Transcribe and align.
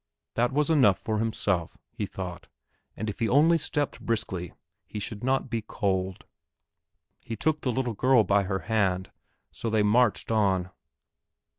That 0.33 0.51
was 0.51 0.71
enough 0.71 0.97
for 0.97 1.19
himself, 1.19 1.77
he 1.91 2.07
thought, 2.07 2.47
and 2.97 3.07
if 3.07 3.19
he 3.19 3.29
only 3.29 3.59
stepped 3.59 4.01
briskly 4.03 4.51
he 4.87 4.97
should 4.97 5.23
not 5.23 5.47
be 5.47 5.61
cold. 5.61 6.25
He 7.19 7.35
took 7.35 7.61
the 7.61 7.71
little 7.71 7.93
girl 7.93 8.23
by 8.23 8.45
her 8.45 8.61
hand, 8.61 9.11
so 9.51 9.69
they 9.69 9.83
marched 9.83 10.31
on. 10.31 10.71